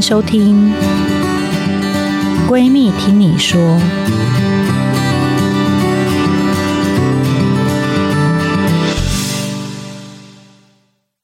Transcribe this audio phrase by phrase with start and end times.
[0.00, 0.72] 收听
[2.48, 3.60] 《闺蜜听你说》。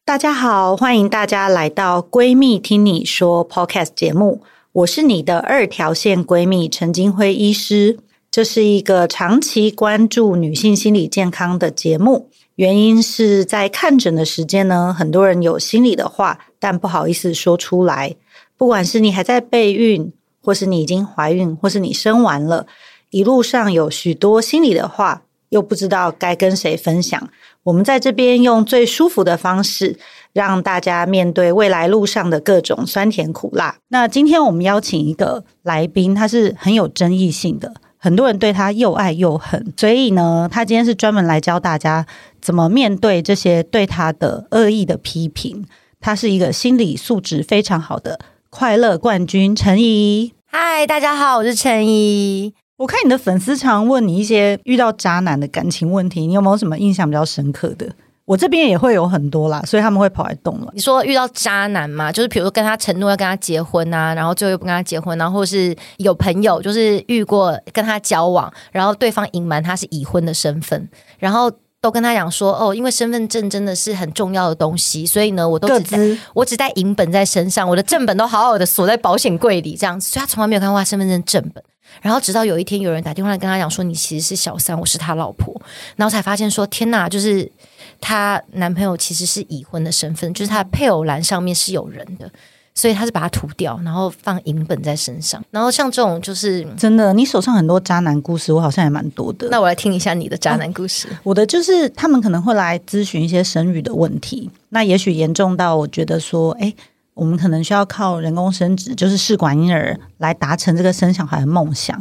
[0.05, 4.43] 大家好，欢迎大家来到《闺蜜听你说》Podcast 节目。
[4.73, 7.98] 我是你的二条线闺蜜陈金辉医师。
[8.30, 12.29] 这是一个长期关注女性心理健康的节目。
[12.56, 18.16] 原因是在看诊的时间呢，很多人有心里的话，但不好意思说出来。
[18.57, 22.67] 不管是你还在备孕，或是你已经怀孕，或是你生完了，
[23.11, 27.29] 一路上有许多心里的话，又不知道该跟谁分享。
[27.65, 29.99] 我们在这边用最舒服的方式，
[30.33, 33.77] 让大家面对未来路上的各种酸甜苦辣。
[33.89, 37.73] 那今天我们邀请一个来宾，他是很有争议性的。
[37.97, 42.07] 很多人对他又爱又恨，所以呢，他今天是专门来教大家
[42.39, 45.65] 怎么面对这些对他的恶意的批评。
[46.02, 48.21] 他是一个心理素质非常好的
[48.57, 50.33] 快乐冠军陈怡。
[50.47, 52.55] 嗨，大家好，我是陈怡。
[52.77, 57.93] 我看你的粉丝常问你一些遇到渣男的感情问题，你有没有什么印象比较深刻的？
[58.27, 60.71] 我这边也会有很多啦，所以他们会跑来动了。
[60.73, 71.50] 你说遇到渣男嘛，就是比如说跟他承诺要跟他结婚啊，然后最后又不跟他结婚，然后或是有朋友就是遇过跟他交往，然后对方隐瞒他是已婚的身份，然后
[71.84, 75.99] 都跟他讲说哦，因为身份证真的是很重要的东西，所以呢，我都只带
[76.32, 81.62] 我只带银本在身上，我的正本都好好的锁在保险柜里，这样子，所以他从来没有看过他身份证正本。
[82.00, 85.55] 然后直到有一天有人打电话来跟他讲说，你其实是小三，我是他老婆，
[85.97, 87.53] 然后才发现说天哪，就是。
[88.00, 92.31] 她男朋友其实是已婚的身份，就是他的配偶栏上面是有人的，
[92.75, 95.43] 所以他是把它涂掉，然后放银本在身上。
[95.50, 99.49] 然后像这种就是真的，你手上很多渣男故事，我好像也蛮多的。
[99.50, 101.09] 那我来听一下你的渣男故事。
[101.09, 106.75] 哦，我的就是他们可能会来咨询一些生育的问题，那也许严重到我觉得说，哎，
[107.15, 111.99] 我们可能需要靠人工生殖，就是试管婴儿来达成这个生小孩的梦想。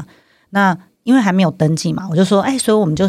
[0.50, 3.08] 那因为还没有登记嘛，我就说，哎，所以我们就。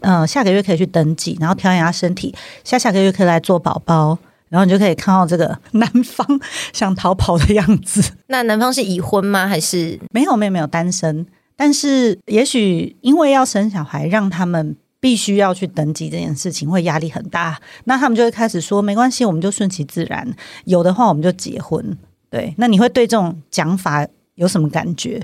[0.00, 4.18] 嗯、呃，下个月可以去登记，然后调养下身体，下下个月可以来做宝宝，
[4.48, 6.26] 然后你就可以看到这个男方
[6.72, 8.12] 想逃跑的样子。
[8.28, 9.46] 那男方是已婚吗？
[9.46, 11.26] 还是没有没有没有单身？
[11.56, 17.60] 但是也许因为要生小孩，让他们必须要去登记这件事情，会压力很大。
[17.84, 20.34] 那他们就会开始说，没关系，我们就顺其自然，
[20.64, 21.98] 有的话我们就结婚。
[22.30, 25.20] 对，那你会对这种讲法有什么感觉？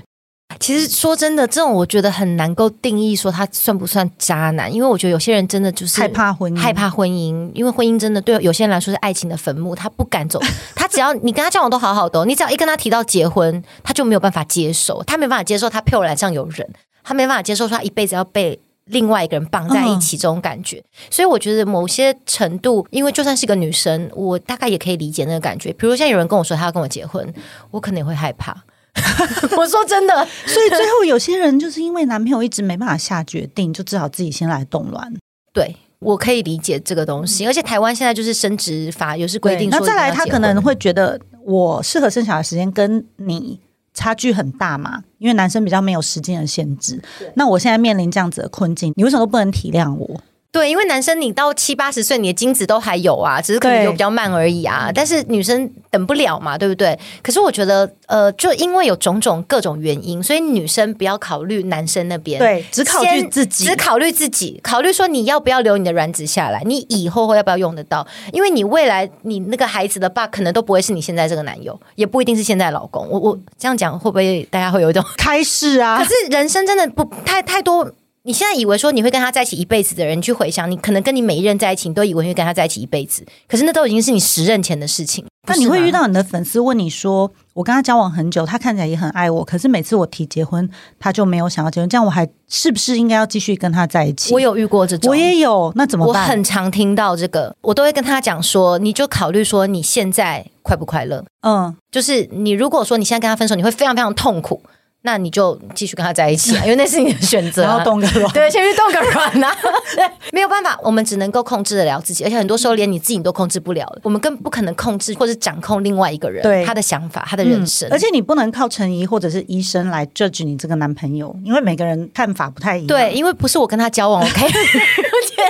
[0.59, 10.41] 其实说真的，这种我觉得很难够定义说他算不算渣男，因为我觉得有些人真的就是害怕婚姻，害怕婚姻，因为婚姻真的对有些人来说是爱情的坟墓，他不敢走。
[10.75, 16.67] 他只要你跟他交往都好好的，你只要一跟他提到结婚，他就没有办法接受，他没办法接受他配偶栏上有人，
[17.03, 20.77] 他没办法接受说他一辈子要被另外一个人绑在一起这种感觉。
[20.77, 25.73] 嗯、所以我觉得某些程度，因为就算是个女生，我大概也可以理解那个感觉。
[25.73, 27.33] 比如现在有人跟我说他要跟我结婚，
[27.71, 28.55] 我可能也会害怕。
[29.57, 35.13] 我说真的，所以最后有些人就是因为男朋友一直没办法下决定，就只好自己先来动乱。
[35.53, 43.59] 对，我可以理解这个东西，而且台湾现在就是生殖法有是规定说，那再来他可能会觉得我适合生小孩时间跟你
[43.93, 47.01] 差距很大嘛，因为男生比较没有时间的限制。
[47.35, 50.21] 那我现在面临这样子的困境，你为什么都不能体谅我？
[50.55, 54.89] 对，因为男生你到七八十岁，你的精子都还有啊，只是可能有比较慢而已啊。
[54.95, 56.97] 但是女生等不了嘛，对不对？
[57.21, 68.07] 可是我觉得，呃，就因为有种种各种原因，所以女生不要考虑男生那边，对，只考虑自己，只考虑自己，考虑说你要不要留你的卵子下来，你以后会要不要用得到？
[68.31, 73.05] 因为你未来你那个孩子的爸可能都不会是你现在这个男友，也不一定是现在老公。
[73.09, 75.97] 我我这样讲会不会大家会有一种开始啊？
[75.97, 77.91] 可是人生真的不太太多。
[78.27, 85.23] 你现在以为说你会跟他在一起一辈子的人，你去回想，你可能跟你每一任在一起，你都以为会跟他在一起一辈子，可是那都已经是你十任前的事情。
[85.47, 90.67] 那你会遇到你的粉丝问你说：“我跟他交往很久，他看起来也很爱我，可是每次我提结婚，
[90.99, 96.23] 他就没有想要结婚，这样我还是不是应该要继续跟他在一起？”我有遇过这种，我也有，那怎么办？
[96.23, 101.23] 我很常听到这个，我都会跟他讲说：“你就考虑说你现在快不快乐？
[101.41, 104.63] 嗯，就是你如果说你现在跟他分手，你会非常非常痛苦。”
[105.05, 107.67] 那你就继续跟他在一起啊， 因为那是你的选择啊。
[107.67, 109.55] 然后动个卵，对，先去动个卵啊。
[109.95, 110.03] 对，
[110.33, 113.85] 没有办法，我们只能够控制得了自己，而且很多时候连你自己都控制不了。
[114.03, 117.87] 我们更不可能控制或者掌控另外一个人，他的想法、他的人生。
[117.91, 122.87] 而且你不能靠陈怡或者是医生来 judge 你这个男朋友，因为每个人看法不太一样。
[122.87, 124.45] 对，因为不是我跟他交往，OK。
[124.45, 125.43] 而且，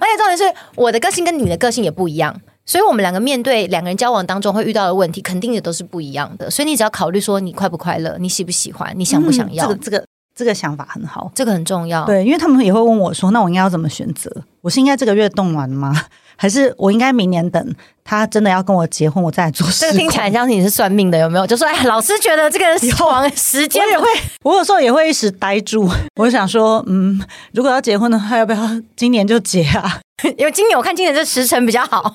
[0.00, 2.34] 而且重点是我的个性跟你的个性也不一样。
[2.68, 6.50] 所以，我们两个面对两个人交往当中会遇到的问题，肯定也都是不一样的。
[6.50, 9.64] 所以，你只要考虑说，你快不快乐，你喜不喜欢，你想不想要。
[9.64, 12.04] 嗯，这个这个这个想法很好，这个很重要。
[12.04, 14.30] 对，因为他们也会问我说，那我应该要怎么选择？
[14.60, 15.94] 我是应该这个月动完吗？
[16.40, 17.74] 还是我应该明年等
[18.04, 19.80] 他真的要跟我结婚，我再来做事？
[19.80, 21.44] 这个听起来像你是算命的，有没有？
[21.44, 24.06] 就说哎，老师觉得这个死亡时间 也会，
[24.44, 25.90] 我有时候也会一时呆住。
[26.14, 27.20] 我想说，嗯，
[27.52, 28.58] 如果要结婚的话，要不要
[28.94, 30.00] 今年就结啊？
[30.36, 32.12] 因为今年我看今年这时辰比较好，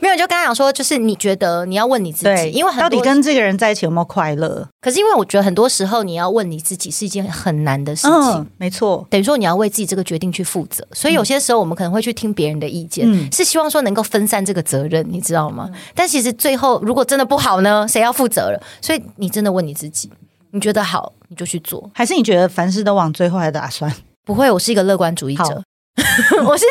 [0.00, 4.66] 没有就刚刚讲说，就是你觉得你要问你自己，因为到底跟这个人在一起有没有快乐？
[4.80, 10.86] 可是因为我觉得很多时候你要问你自己是一件很难的事情，嗯、没错，等于说你要为自己这个决定去负责。
[10.92, 15.68] 所以有些时候我们可能会去听别人的意见，嗯、是希望说能够分散这个责任，你知道吗？
[15.72, 18.62] 嗯、但其实最后如果真的不好呢，谁要负责了？
[18.80, 20.10] 所以你真的问你自己，
[20.50, 23.92] 你觉得好你就去做，还是你觉得凡事都往最后来打算？
[24.24, 25.62] 不会，我是一个乐观主义者，
[26.46, 26.64] 我是。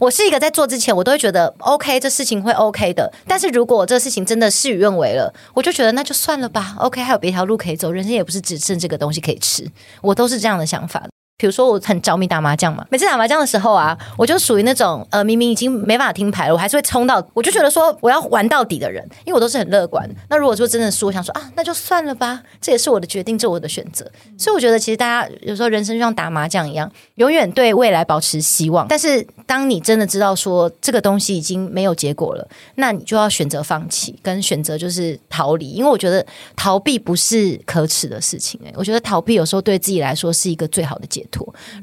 [0.00, 3.10] 我是一个在做之前，我都会觉得 OK，这事情会 OK 的。
[3.28, 6.74] 但是如果这个事情真的事与愿违了，我就觉得那就算了吧。
[6.80, 9.64] OK，还有别条路可以走，人生也不是只剩这个东西可以吃。
[10.02, 11.06] 我都是这样的想法。
[11.36, 20.08] 比如说我很着迷打麻将嘛，每次打麻将的时候啊，我就属于那种呃明明已经没办法听牌了，我还是会冲到，我就觉得说我要玩到底的人，因为我都是很乐观。
[20.30, 24.08] 那如果说真的输，我想说啊，那就算了吧，这也是我的决定，这我的选择。
[24.38, 28.86] 所以我觉得其实大家有时候人生就像打麻将一样，永远对未来保持希望。
[28.86, 32.46] 但是当你真的知道说这个东西已经没有结果了，
[32.76, 35.68] 那你就要选择放弃，跟选择就是逃离。
[35.70, 41.23] 因为我觉得逃避不是可耻的事情，欸，诶，我觉得逃避有时候对自己来说是一个最好的解。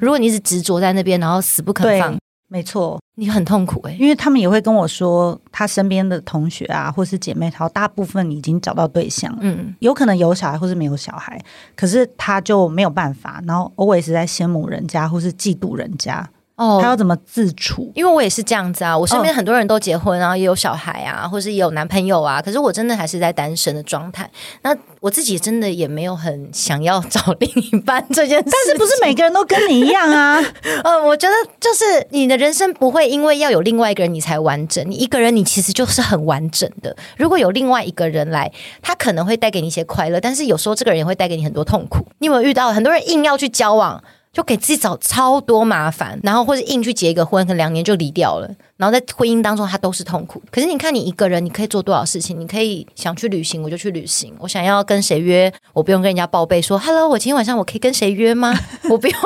[0.00, 2.18] 如果你一直执着在那边，然后死不肯放，
[2.48, 3.98] 没错，你很痛苦哎、欸。
[3.98, 11.40] 因为他们也会跟我说，他身边的同学啊，或是姐妹淘，大部分已经找到对象，嗯，有可能有小孩，或是没有小孩，
[11.74, 16.28] 可是他就没有办法，然后 always 在羡慕人家，或是嫉妒人家。
[16.62, 17.90] 哦，他要怎么自处？
[17.92, 24.30] 因为我也是这样子啊，我身边很多人都结婚，然后也有小孩啊，或是也有男朋友啊，可是我真的还是在单身的状态。
[24.62, 30.40] 那我自己真的也没有很想要找另一半这件事，但是不是每个人都跟你一样啊？
[30.84, 36.96] 呃，我觉得就是你的人生不会因为要有另外一个人你才完整，你一个人你其实就是很完整的。
[37.16, 42.06] 如果有另外一个人来，他可能会带给你一些快乐，但是有时候这个人也会带给你很多痛苦。
[42.20, 44.04] 你有没有遇到很多人硬要去交往？
[44.32, 48.50] 就给自己找超多麻烦，然后或者硬去结一个婚，可能两年就离掉了。
[48.82, 50.42] 然后在婚姻当中，他都是痛苦。
[50.50, 52.40] 可是你看，你一个人，你可以做多少事情？
[52.40, 54.34] 你可以想去旅行，我就去旅行。
[54.40, 58.52] 我想要跟谁约，我不用跟人家报备说，Hello，我今天晚上我可以跟谁约吗？
[58.90, 59.16] 我不用。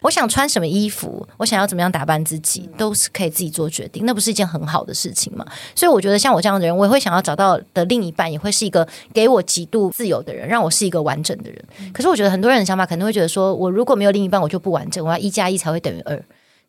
[0.00, 4.06] 我想穿什么衣服，我想要怎么样打扮自己，都是可以自己做决定。
[4.06, 5.44] 那不是一件很好的事情吗？
[5.74, 11.62] 所以我觉得，像我这样的人，我也会想要找到的另一半，也会是一个给我极度自由的人，让我是一个完整的人。
[11.92, 15.04] 可是我觉得很多人的想法可能会觉得说，我如果没有另一半，我就不完整。
[15.04, 16.24] 我要一加一才会等于二。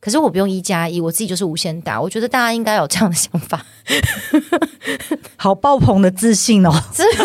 [0.06, 2.00] 可是我不用一加一，我自己就是无限大。
[2.00, 3.66] 我觉得大家应该有这样的想法，
[5.36, 6.72] 好爆棚的自信哦！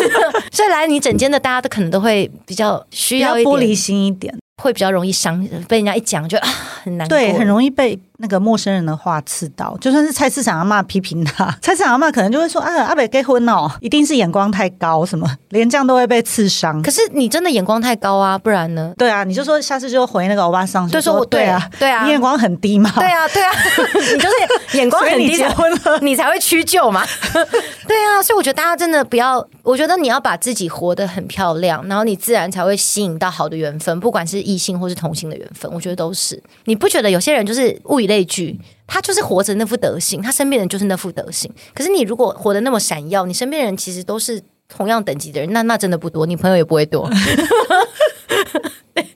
[0.51, 6.47] 所以来你整间的大家都可能都会比较需要玻璃心一点，会比较容易伤，被人家一讲就啊
[6.83, 7.99] 很难过，对，很容易被。
[8.21, 18.93] 那个陌生人的话刺到，就算是菜市场阿嬷批评他， 菜市场阿嬷可能就会说：“啊，阿北结婚哦，一定是眼光太高，什么连这样都会被刺伤。”可是你真的眼光太高啊，不然呢？
[18.97, 22.91] 对啊，你就说下次就回那个欧巴桑，就说我对啊，对啊，你眼光很低嘛？
[22.95, 23.51] 对啊，对啊，
[24.13, 27.03] 你就是眼光很低，结婚了你才会屈就嘛？
[27.87, 36.41] 对啊，所以我觉得大家真的不要，我觉得你要把自己活得很漂亮，然后你自然才会吸引到好的缘分，不管是异性或是同性的缘分，我觉得都是。
[36.65, 38.59] 你不觉得有些人就是物以类聚？
[38.85, 41.51] 他就是活着那副德行，他身边人就是那副德行。
[41.73, 47.09] 可是你如果活得那么闪耀，你身边人其实都是同样等级的人，那那真的不多，你朋友也不会多。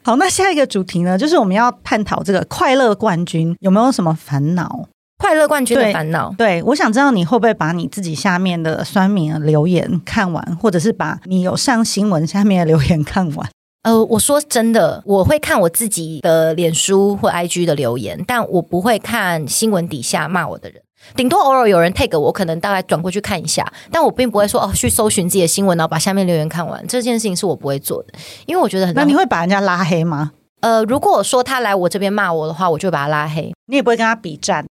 [0.02, 4.88] 好，那下一个主题呢，就是我们要探讨这个快乐冠军有没有什么烦恼？
[5.18, 13.50] 快乐冠军的烦恼，对，我想知道你会不会把你自己下面的酸民留言看完，或者是把你有上新闻下面的留言看完。
[13.86, 20.82] 呃，我说真的，我会看我自己的脸书或 IG 的留言，但我不会看新闻底下骂我的人。
[21.16, 26.84] 顶多偶尔有人 tag 我，可能大概转过去看一下，但我并不会说哦，去搜寻自己的新闻，然后把下面留言看完。
[26.88, 28.14] 这件事情是我不会做的，
[28.48, 28.96] 因为我觉得很。
[28.96, 30.32] 那你会把人家拉黑吗？
[30.62, 33.54] 呃，如果我说他来我这边骂我的话，我就会把他拉黑。
[33.68, 34.66] 你也不会跟他比战。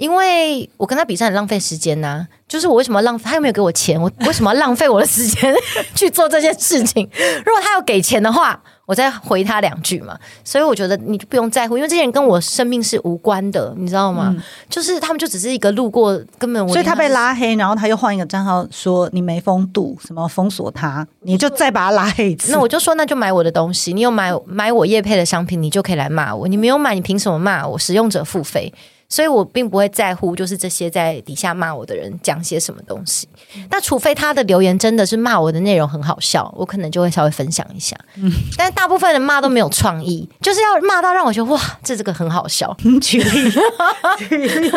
[0.00, 3.24] 因为我跟他比赛很浪费时间呐、啊，就是我为什么要浪费？
[3.26, 5.54] 他又没有给我钱，我 为什么要浪费我的时间
[5.94, 7.06] 去做这件事情？
[7.44, 10.18] 如果他要给钱的话，我再回他两句嘛。
[10.42, 14.34] 所以我觉得你就不用在乎，因为这些人跟我生命是无关的，你知道吗？
[14.34, 22.50] 嗯、就是他们就只是一个路过，根本我所以他被拉黑，然后他又换一个账号说你没风度，什么封锁他，你就再把他拉黑一次。
[22.52, 26.48] 那我就说那就买我的东西，你有买买我叶配的商品，你就可以来骂我。
[26.48, 27.78] 你没有买，你凭什么骂我？
[27.78, 28.72] 使用者付费。
[29.10, 33.28] 所以我并不会在乎，就是这些在底下骂我的人讲些什么东西。
[33.68, 37.96] 那除非他的留言真的是骂我的内容很好笑，我可能就会稍微分享一下。
[38.14, 42.74] 嗯，但大部分人骂都没有创意，就是要骂到让我觉得哇，这这个很好笑。
[43.02, 43.50] 举例，
[44.28, 44.70] 举例。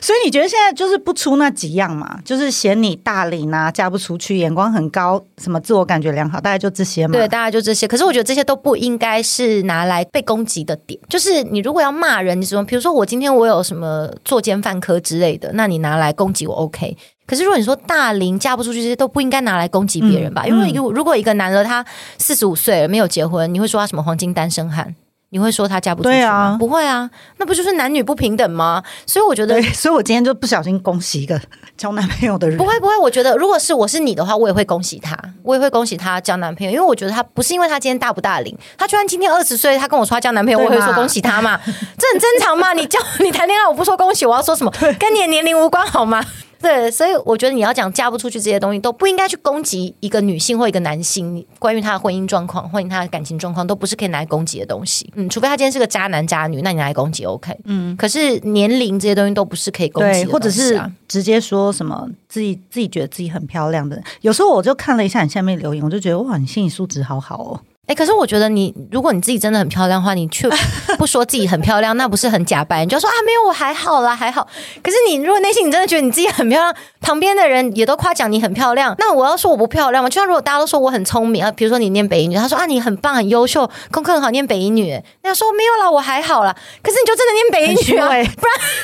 [0.00, 2.18] 所以你觉得现在就是不出那几样嘛？
[2.24, 7.12] 就是嫌你大龄啊，嫁不出去，眼光很高，什么自我感觉良好，大概就这些嘛。
[7.12, 7.88] 对，大概就这些。
[7.88, 11.00] 可是我觉得这些都不应该是拿来被攻击的点。
[11.08, 12.64] 就是你如果要骂人，你什么？
[12.64, 16.96] 比如说我今天我有什么作奸犯科之类的，那你拿来攻击我 OK。
[17.26, 20.42] 可是如果你说大龄嫁不出去，这些都不应该拿来攻击别人吧？
[20.44, 21.82] 嗯、因为如如果一个男的他
[22.18, 24.94] 四十五岁了没有结婚，你会说他什么黄金单身汉？
[25.34, 26.20] 你会说他嫁不出去吗？
[26.20, 28.80] 对啊，不会啊，那不就是男女不平等吗？
[29.04, 31.40] 所以我觉得，所以我今天就不小心恭喜一个
[31.76, 32.56] 交男朋友的人。
[32.56, 42.72] 不会不会，我觉得如果是我是你的话，我也会恭喜他，我也会恭喜他交男朋友，因为我觉得他不是因为他今天大不大龄，他居然今天二十岁，他跟我说他交男朋友，我会说恭喜他嘛，这很正常嘛。
[42.72, 44.72] 你交 你谈恋爱，我不说恭喜，我要说什么？
[45.00, 46.24] 跟你的年龄无关好吗？
[46.64, 51.44] 对，所以我觉得你要讲嫁不出去这些东西，都不应该去攻击一个女性或一个男性。
[51.58, 55.12] 关于他的婚姻状况，或者他的感情状况，都不是可以拿来攻击的东西。
[55.14, 57.54] 嗯，除非他今天是个渣男渣女，那你拿来攻击 OK。
[57.64, 64.02] 嗯，可是年龄这些东西都不是可以攻击的，啊，或者是直接说什么自己自己觉得自己很漂亮的。
[64.22, 67.60] 有时候我就看了一下你下面留言，我就觉得哇，你心理素质好好哦。
[67.86, 70.48] 哎、欸，可是我觉得你，如果你自己真的很漂亮的话，你却
[70.96, 72.82] 不说自己很漂亮，那不是很假白？
[72.82, 74.46] 你就说啊，没有，我还好啦，还好。
[74.82, 80.08] 可是你如果内心你真的觉得你自己很漂亮，旁边的人也都夸奖你很漂亮，那我要说我不漂亮吗？
[80.08, 86.56] 就像如果大家都说我很聪明啊，比如说你念北一女，他说啊你很棒很优秀，功课很好，念北一女，那要说没有啦，我还好啦。
[86.82, 88.24] 可是你就真的念北一女啊，不然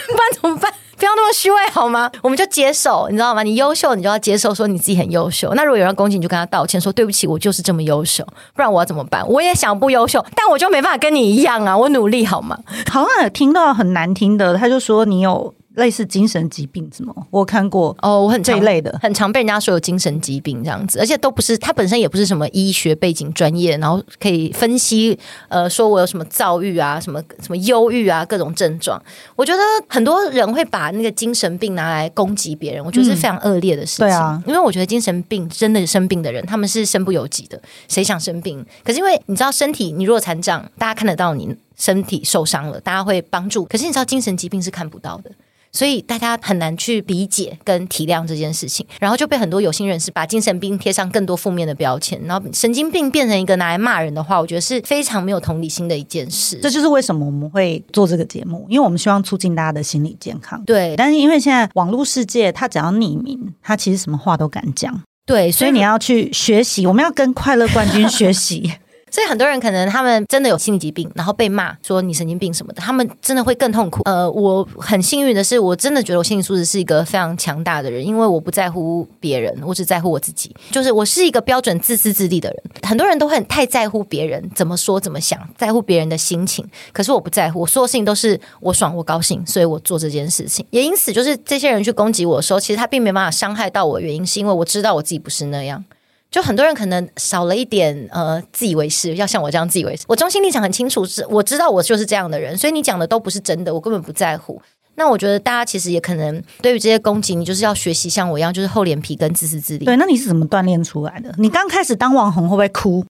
[0.08, 0.70] 不然怎么办？
[1.00, 2.10] 不要那么虚伪好吗？
[2.20, 3.42] 我们就接受，你知道吗？
[3.42, 5.50] 你优秀，你就要接受，说你自己很优秀。
[5.54, 8.22] 那如果有人攻击你，就跟他道歉，说对不起，我就是这么优秀，
[8.54, 9.26] 不然我要怎么办？
[9.26, 11.74] 我也想不优秀，但我就没办法跟你一样啊！
[11.74, 12.58] 我努力好吗？
[12.90, 15.54] 好像有听到很难听的，他就说你有。
[15.80, 17.26] 类似精神疾病什么？
[17.30, 25.18] 我看过哦，我很这一类的，很常被人家说有精神疾病这样子，而且都不是他本身也不是什么医学背景专业，然后可以分析
[25.48, 29.02] 呃，说我有什么躁郁啊，什么什么忧郁啊，各种症状。
[29.34, 34.06] 我觉得很多人会把那个精神病拿来攻击别人，我觉得是非常恶劣的事情。
[34.06, 38.64] 嗯、对啊，因为我觉得精神病真的生病的人，他们是身不由己的，谁想生病？
[38.84, 43.64] 可是因为你知道，身体你如果残障，大家看得到你身体受伤了，大家会帮助。
[43.64, 45.30] 可是你知道，精神疾病是看不到的。
[45.72, 56.58] 所以大家很难去理解跟体谅这件事情，然后就被很多有心人士把精神病贴上更多负面的标签，然后神经病变成一个拿来骂人的话，我觉得是非常没有同理心的一件事。
[56.60, 60.62] 这就是为什么我们会做这个节目，因为我们希望促进大家的心理健康。
[60.64, 65.02] 对，但是因为现在网络世界，他只要匿名，他其实什么话都敢讲。
[65.24, 68.72] 对，所以你要去学习，我们要跟快乐冠军学习。
[69.10, 74.02] 所以很多人可能他们真的有心理疾病，然后被骂说你神经病什么的，他们真的会更痛苦。
[74.04, 80.54] 呃，我很幸运的是，我真的觉得我心理素质是一个非常强大的人，因为我不在乎别人，我只在乎我自己。
[80.70, 82.62] 就是我是一个标准自私自利的人。
[82.82, 90.64] 很多人都会很太在乎别人怎么说怎么想，在乎别人的心情，可是我不在乎，我所有事情都是我爽我高兴，所以我做这件事情。
[90.70, 95.84] 也因此，就是这些人去攻击我的时候，其实他并没有办法伤害到我原因，是因为我知道我自己不是那样。
[96.30, 100.04] 就很多人可能少了一点呃自以为是，要像我这样自以为是。
[100.06, 104.60] 我中心立场很清楚，是我知道我就是这样的人，所以你讲的都不是真的，我根本不在乎。
[104.96, 109.86] 那我觉得大家其实也可能对于这些攻击，你就是要学习像我一样，就是厚脸皮跟自私自利。
[109.86, 111.34] 对，那你是怎么锻炼出来的？
[111.38, 113.04] 你刚开始当网红会不会哭？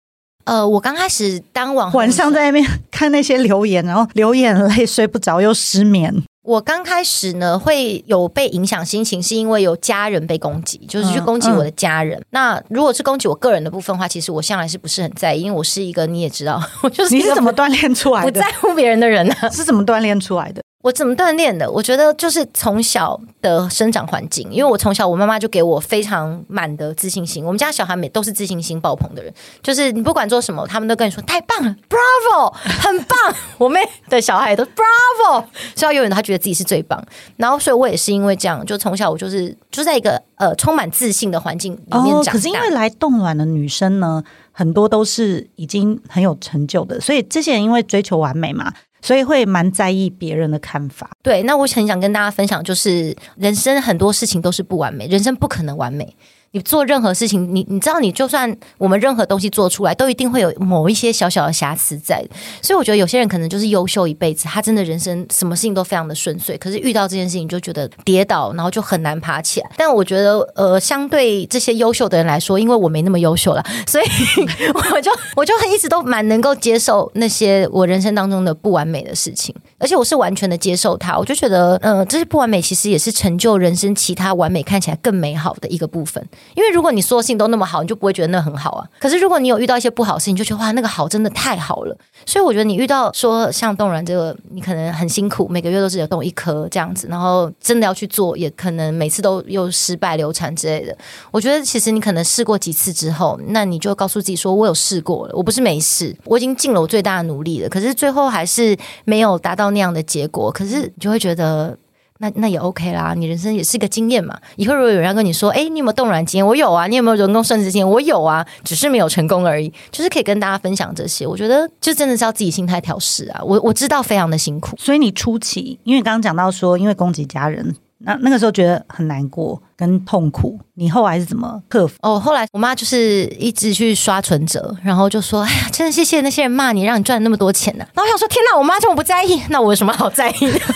[0.45, 6.15] 呃，我刚开始当网红，晚上在那边看那些留言，然后流眼泪，睡不着又失眠。
[6.43, 12.19] 我刚开始呢，会有被影响心情，是因为有家人被攻击，就是去攻击我的家人。
[12.19, 18.33] 嗯嗯、那如果是攻击我个人的部分的话，其实我向来是不是很在意，因为我是一个你也知道， 我就是你是怎么锻炼出来的？
[18.33, 19.35] 不在乎别人的人呢？
[19.53, 20.63] 是怎么锻炼出来的？
[20.83, 21.71] 我怎么锻炼的？
[21.71, 27.45] 我觉得就是从小的生长环境，因为我从小我妈妈就给我非常满的自信心。
[27.45, 29.31] 我们家小孩每都是自信心爆棚的人，
[29.63, 33.19] 就是你不管做什么，他们都跟你说太棒了， Bravo，很棒。
[33.59, 35.45] 我妹的小孩都 Bravo，
[35.77, 37.05] 所以永远他觉得自己是最棒。
[37.37, 42.33] 然后，所以我也是因为这样，就从小我就是就在一个呃充满自信的环境里面长大。
[42.33, 48.73] 可是因为来冻卵的女生呢，很多都是已经很有成就的，所以这些人因为追求完美嘛。
[49.03, 51.11] 所以会蛮在意别人的看法。
[51.23, 56.17] 对，那我很想跟大家分享，就是人生很多事情都是不完美，人生不可能完美。
[56.53, 62.25] 你做任何事情，你你知道，你就算我们任何东西做出来，都一定会有某一些小小的瑕疵在。
[62.61, 69.71] 所以我觉得有些人可能就是优秀一辈子，他真的人生什么事情都非常的顺遂，可是遇到这件事情就觉得跌倒，然后就很难爬起来。
[69.77, 74.05] 但我觉得，呃，相对这些优秀的人来说，因为我没那么优秀了，所以
[74.75, 81.19] 我就我就一直都蛮能够接受那些我人生当中的不完美的事情，而且我是完全的接受它。
[81.19, 86.25] 我就觉得，呃，这些不完美其实也是成就人生其他完美看起来更美好的一个部分。
[86.55, 88.87] 因为如果你所有事情都那么好，你就不会觉得那很好啊。
[89.01, 91.97] 可是如果你有遇到一些不好的事情，你就觉得哇，那个好真的太好了。
[92.27, 100.97] 所以我觉得你遇到说像冻卵这个，你可能很辛苦，每个月都只有冻一颗这样子，然后真的要去做，也可能每次都又失败流产之类的。
[101.31, 107.69] 我觉得其实你可能试过几次之后，那你就告诉自己说，我有试过了，我不是没试，我已经尽了我最大的努力了。
[107.69, 111.77] 可是最后还是没有达到那样的结果，可是你就会觉得。
[112.23, 114.39] 那那也 OK 啦，你人生也是个经验嘛。
[114.57, 116.47] 以后如果有人要跟你说，哎，你有没有动卵经验？
[116.47, 116.87] 我有啊。
[116.87, 117.89] 你有没有人工生殖经验？
[117.89, 119.73] 我有啊，只是没有成功而已。
[119.91, 121.27] 就是可以跟大家分享这些。
[121.27, 123.41] 我觉得就真的是要自己心态调试啊。
[123.43, 129.61] 我我知道非常的辛苦，所以你初期，因为刚刚讲到说，因为攻击家人，那那个时候觉得很难过。
[129.81, 131.95] 跟痛苦，你后来是怎么克服？
[132.03, 140.61] 哦，后来我妈就是一直去刷存折，然后就说：“哎呀，真的谢谢那些人骂你，让你赚了那么多钱呢、啊。”然后我想说：“天哪，我妈这么不在意，那我有什么好在意的？”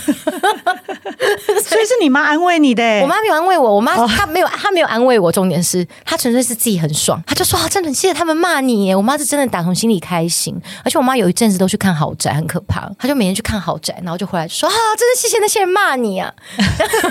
[1.62, 2.83] 所以是你妈安慰你的。
[3.02, 5.31] 我妈没有安慰我，我妈她没有，她没有安慰我。
[5.31, 12.90] 重点是她纯粹是自己很爽，她就说：“啊，真的很谢谢他们骂你。”我妈是真的打从心里开心，而且我妈有一阵子都去看豪宅，很可怕。
[12.99, 16.33] 她就每天去看豪宅，然后就回来就说：“啊，真的谢谢那些人骂你啊。”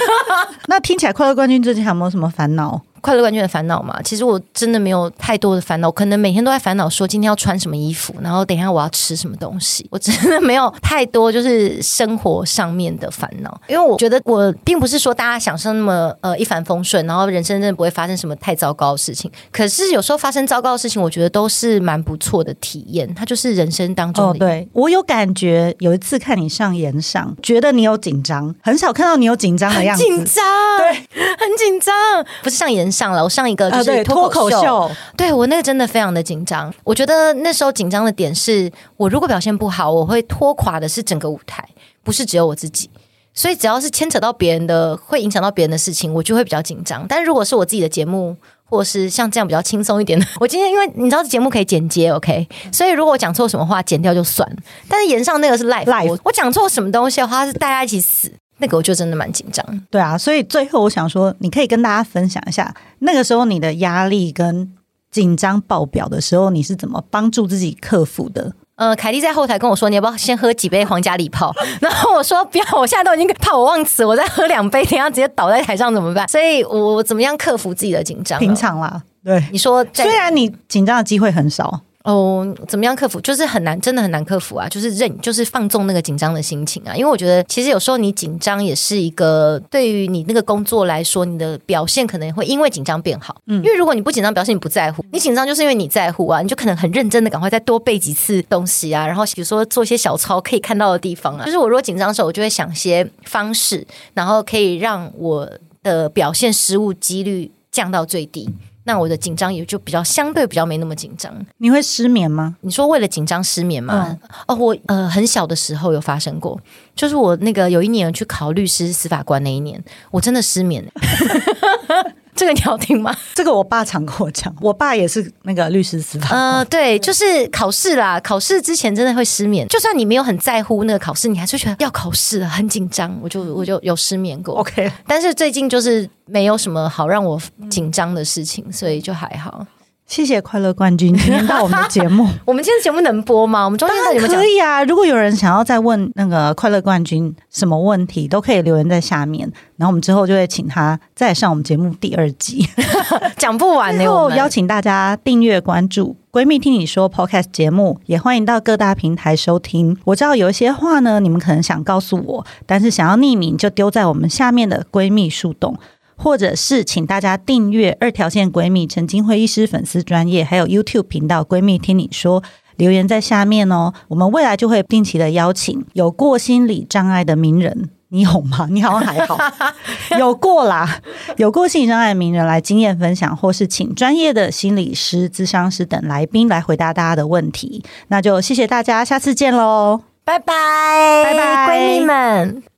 [0.67, 2.81] 那听起来快乐冠军最近有没有什么烦恼？
[3.03, 9.85] 快乐冠军的烦恼嘛，其实我真的没有太多的烦恼，可能每天都在烦恼说今天要穿什么衣服，然后等一下我要吃什么东西。
[9.91, 19.29] 我真的没有太多就是生活上面的烦恼，因为我觉得我并不是说大家想象那么呃一帆风顺，然后人生真的不会发生什么太糟糕的事情。
[19.51, 24.31] 可是有时候发生糟糕的事情，我觉得都是蛮不错的体验，它就是人生当中的。
[24.31, 30.45] 哦，对，我有感觉，有一次看你上演上，觉得你有紧张，很少看到你有紧张的样子，紧张，
[30.77, 30.93] 对，
[31.37, 31.93] 很紧张，
[32.41, 32.92] 不是上演。
[32.93, 36.71] 上了，我上一个就是脱口秀，呃、对，对我那个真的非常的紧张。
[36.83, 41.67] 我觉得那时候紧张的点是，我如果表现不好，我会拖垮的是整个舞台，
[42.03, 42.89] 不是只有我自己。
[43.35, 47.03] 所以只要是牵扯到别人的，会影响到别人的事情，我就会比较紧张。
[47.09, 54.57] 但如果是我自己的节目，或者是像这样比较轻松一点的，我今天因为你知道节目可以剪接，OK，所以如果我讲错什么话，剪掉就算了。
[54.87, 58.31] 但是演上那个是 live，, live 我，我讲错什么东西的话，是大家一起死。
[58.59, 64.71] 那个我就真的蛮紧张，对啊，所以最后我想说，你可以跟大家分享一下，那个时候你的压力跟
[65.11, 68.53] 紧张爆表的时候，你是怎么帮助自己克服的？
[68.75, 71.53] 呃， 凯蒂在后台跟我说，你要不要先喝几杯皇家礼炮？
[71.81, 76.27] 然后我说不要，我现在都已经怕我忘词，我再喝两杯，等下直接倒在台上怎么办？
[76.27, 78.39] 所以我，我怎么样克服自己的紧张？
[78.39, 81.81] 平常啦，对，你说，虽然你紧张的机会很少。
[82.03, 83.21] 哦，怎么样克服？
[83.21, 84.67] 就是很难，真的很难克服啊！
[84.67, 86.93] 就是认，就是放纵那个紧张的心情啊。
[86.93, 93.41] 因为我觉得，其实有时候你紧张也是一个对于你那个工作来说，你的表现可能会因为紧张变好。
[93.47, 99.07] 嗯，因为如果你不紧张，表示你不在乎；你紧张就是因为你在乎啊，你就可能很认真的赶快再多背几次东西啊。
[99.07, 101.45] 然后比如说做一些小抄可以看到的地方啊。
[101.45, 105.49] 就是我如果紧张的时候，我就会想些方式，然后可以让我
[105.81, 108.49] 的表现失误几率降到最低。
[108.85, 111.33] 那我的紧张也就比较相对比较没那么紧张。
[111.57, 112.55] 你会失眠吗？
[112.61, 114.07] 你说为了紧张失眠吗？
[114.09, 116.59] 嗯、哦，我呃很小的时候有发生过，
[116.95, 120.83] 就是我那个有一年去考律师、司法官那一年，我真的失眠。
[122.35, 123.15] 这个你要听吗？
[123.35, 126.29] 这个我爸常跟我讲，我爸也是那个律师司法。
[126.35, 129.67] 呃，对，就是考试啦，考试之前真的会失眠。
[129.67, 133.17] 就算你没有很在乎那个考试，你还是觉得要考试了，很紧张。
[133.21, 134.55] 我就我就有失眠过。
[134.55, 139.65] OK，但是最近就是没有什么好让我紧张的事情，所以就还好。
[140.13, 142.29] 谢谢快乐冠军今天到我们的节目。
[142.45, 143.65] 我们今天节目能播吗？
[143.65, 144.27] 我们中间到底有有？
[144.27, 144.83] 可以啊。
[144.83, 149.51] 如果有人想要再问那个快乐冠军什么问题，都可以留言在下面。
[149.75, 152.63] 然后我们之后就会请他再上我们节目第二集，
[153.37, 154.03] 讲不完呢。
[154.05, 159.97] 然后邀请大家订阅关注“闺蜜听你说 ”Podcast 节目，也欢迎到各大平台收听。
[160.05, 165.75] 我知道有一些话呢，你们可能想告诉我，但是想要匿名，就丢在我们下面的闺蜜树洞。
[166.15, 172.43] 或者是请大家订阅二条线闺蜜陈金辉医师粉丝专业，还有 YouTube 频道闺蜜听你说，
[172.77, 173.93] 留言在下面哦。
[174.07, 178.67] 我们未来就会定期的邀请有过心理障碍的名人，你有吗？
[178.69, 179.37] 你好像还好，
[180.19, 180.99] 有过啦，
[181.37, 187.83] 有过心理障碍的名人来经验分享，或是请专业的心理师、咨商师等来宾来回答大家的问题。
[188.07, 192.72] 那就谢谢大家，下次见喽，拜拜，拜拜，闺蜜们。